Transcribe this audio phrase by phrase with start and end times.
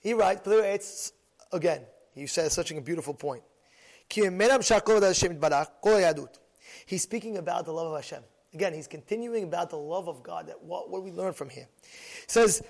[0.00, 1.12] He writes,
[1.52, 1.82] again,
[2.14, 3.42] he says such a beautiful point.
[6.86, 8.22] He's speaking about the love of Hashem.
[8.54, 10.46] Again, he's continuing about the love of God.
[10.48, 11.68] That what, what we learn from here.
[11.82, 12.62] He says,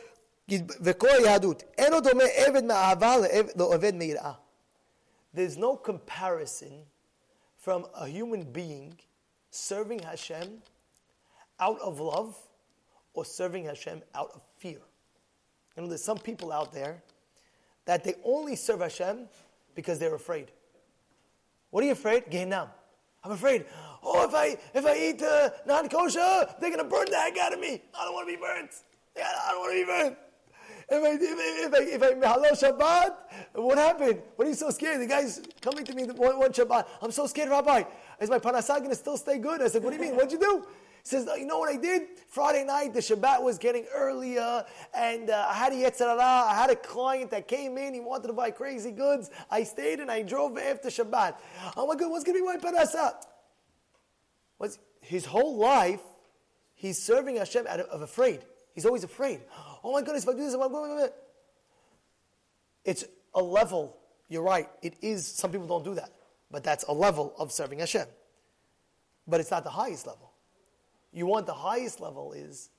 [5.35, 6.83] There's no comparison
[7.57, 8.99] from a human being
[9.51, 10.63] serving Hashem
[11.61, 12.37] out of love
[13.15, 14.81] or serving Hashem out of fear.
[15.77, 17.03] You know, there's some people out there
[17.89, 19.31] that they only serve Hashem
[19.75, 20.53] because they're afraid.
[21.71, 22.27] What are you afraid?
[22.27, 22.69] Gehinnom.
[23.25, 23.65] I'm afraid.
[24.03, 27.55] Oh, if I if I eat uh, non kosher, they're gonna burn the heck out
[27.55, 27.81] of me.
[27.99, 28.71] I don't want to be burnt.
[29.17, 30.19] I don't want to be burnt.
[30.91, 31.13] If I
[31.65, 33.15] if I if I, if I hello Shabbat,
[33.55, 34.21] what happened?
[34.37, 35.01] What are you so scared?
[35.01, 36.85] The guy's coming to me one, one Shabbat.
[37.01, 37.85] I'm so scared, Rabbi.
[38.21, 39.63] Is my parnasah gonna still stay good?
[39.63, 40.15] I said, What do you mean?
[40.15, 40.67] What'd you do?
[41.09, 42.03] Says, you know what I did?
[42.27, 44.63] Friday night, the Shabbat was getting earlier,
[44.95, 46.21] and uh, I had a Yetzirah.
[46.21, 49.31] I had a client that came in, he wanted to buy crazy goods.
[49.51, 51.37] I stayed and I drove after Shabbat.
[51.79, 53.15] Oh my God, what's going to be my parnasah?
[54.59, 56.03] What's, his whole life,
[56.75, 58.41] he's serving Hashem out of, of afraid.
[58.75, 59.41] He's always afraid.
[59.83, 61.13] Oh my goodness, if I do this, I'm going to...
[62.85, 63.05] It's
[63.35, 63.97] a level,
[64.29, 66.13] you're right, it is, some people don't do that.
[66.51, 68.09] But that's a level of serving Hashem.
[69.27, 70.28] But it's not the highest level.
[71.13, 72.71] You want the highest level is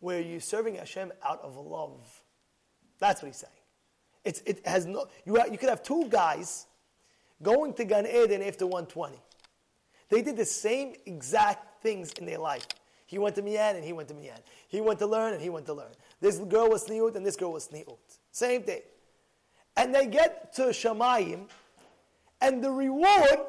[0.00, 2.22] where you're serving Hashem out of love.
[2.98, 3.52] That's what he's saying.
[4.24, 6.66] It's, it has no, you, have, you could have two guys
[7.42, 9.20] going to Gan Eden after 120.
[10.08, 12.66] They did the same exact things in their life.
[13.06, 14.38] He went to minyan and he went to minyan.
[14.68, 15.92] He went to learn and he went to learn.
[16.20, 17.98] This girl was tzniut and this girl was tzniut.
[18.30, 18.80] Same thing.
[19.76, 21.48] And they get to Shamayim
[22.40, 23.40] and the reward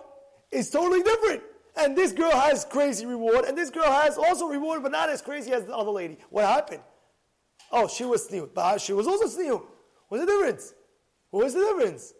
[0.51, 1.43] is totally different.
[1.77, 5.21] And this girl has crazy reward, and this girl has also reward, but not as
[5.21, 6.17] crazy as the other lady.
[6.29, 6.81] What happened?
[7.71, 9.59] Oh, she was sneered, but she was also sneered.
[10.07, 10.73] What's the difference?
[11.31, 12.13] What was the difference?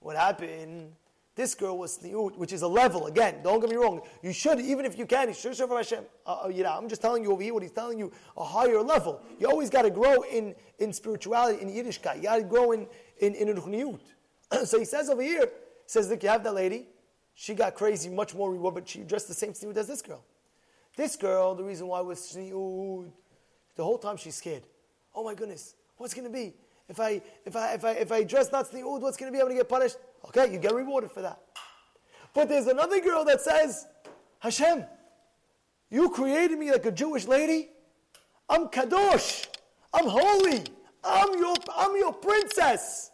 [0.00, 0.92] What happened?
[1.34, 3.08] This girl was tzniut, which is a level.
[3.08, 4.00] Again, don't get me wrong.
[4.22, 6.04] You should, even if you can, you should serve Hashem.
[6.24, 8.44] Uh, uh, you know, I'm just telling you over here what he's telling you, a
[8.44, 9.20] higher level.
[9.38, 12.16] You always got to grow in, in spirituality, in Yiddishkeit.
[12.16, 12.86] You got to grow in,
[13.18, 13.98] in, in
[14.64, 15.48] so he says over here, he
[15.84, 16.86] says, look, you have that lady.
[17.38, 20.24] She got crazy, much more reward, but she dressed the same tzniut as this girl.
[20.96, 23.10] This girl, the reason why was tzniut,
[23.76, 24.62] the whole time she's scared.
[25.14, 26.54] Oh my goodness, what's going to be?
[26.88, 29.40] If I, if, I, if, I, if I dress not tzniut, what's going to be?
[29.40, 29.96] I'm going to get punished.
[30.28, 31.38] Okay, you get rewarded for that.
[32.32, 33.86] But there's another girl that says,
[34.38, 34.84] Hashem,
[35.90, 37.68] you created me like a Jewish lady.
[38.48, 39.46] I'm kadosh.
[39.92, 40.64] I'm holy.
[41.04, 43.10] I'm your, I'm your princess.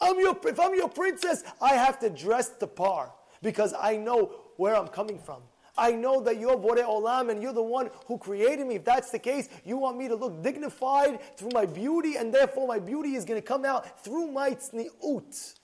[0.00, 3.12] I'm your, if I'm your princess, I have to dress the par
[3.46, 5.40] because I know where I'm coming from.
[5.78, 8.74] I know that you're Borei Olam and you're the one who created me.
[8.74, 12.66] If that's the case, you want me to look dignified through my beauty, and therefore
[12.66, 15.54] my beauty is going to come out through my tzniut.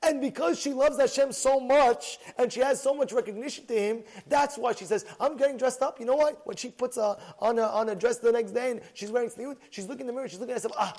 [0.00, 4.04] And because she loves Hashem so much and she has so much recognition to Him,
[4.28, 5.98] that's why she says, I'm getting dressed up.
[5.98, 6.46] You know what?
[6.46, 9.30] When she puts a, on, a, on a dress the next day and she's wearing
[9.30, 10.94] tzniut, she's looking in the mirror, she's looking at herself, ah,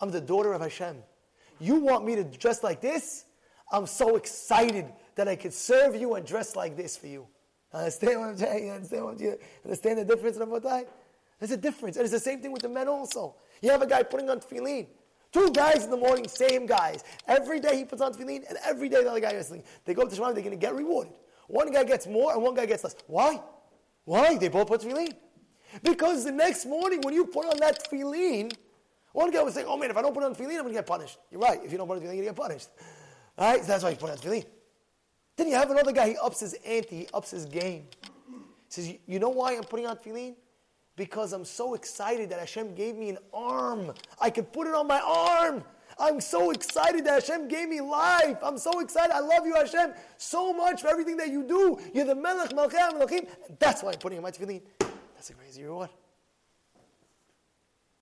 [0.00, 0.96] I'm the daughter of Hashem.
[1.58, 3.24] You want me to dress like this?
[3.72, 4.86] I'm so excited
[5.20, 7.26] that I could serve you and dress like this for you.
[7.74, 8.66] Understand what I'm saying?
[8.66, 10.86] You understand, what you understand the difference, Rabotai?
[11.38, 11.96] There's a difference.
[11.96, 13.34] And it's the same thing with the men also.
[13.60, 14.86] You have a guy putting on tefillin.
[15.30, 17.04] Two guys in the morning, same guys.
[17.28, 19.62] Every day he puts on tefillin, and every day the other guy is tefillin.
[19.84, 21.12] They go to Shamayim, they're going to get rewarded.
[21.48, 22.96] One guy gets more, and one guy gets less.
[23.06, 23.42] Why?
[24.04, 24.38] Why?
[24.38, 25.12] They both put tefillin.
[25.82, 28.54] Because the next morning, when you put on that tefillin,
[29.12, 30.72] one guy was saying, oh man, if I don't put on tefillin, I'm going to
[30.72, 31.18] get punished.
[31.30, 31.60] You're right.
[31.62, 32.70] If you don't put on tefillin, to get punished.
[33.36, 33.60] All right?
[33.60, 34.46] So that's why you put on tefillin.
[35.40, 37.86] Then you have another guy, he ups his ante, he ups his game.
[38.04, 38.36] He
[38.68, 40.34] says, you know why I'm putting on tefillin?
[40.96, 43.94] Because I'm so excited that Hashem gave me an arm.
[44.20, 45.64] I could put it on my arm.
[45.98, 48.36] I'm so excited that Hashem gave me life.
[48.42, 49.14] I'm so excited.
[49.14, 51.78] I love you, Hashem, so much for everything that you do.
[51.94, 53.26] You're the Melech, Melchei, Melechim.
[53.58, 54.60] That's why I'm putting on my tefillin.
[55.14, 55.88] That's a crazy reward.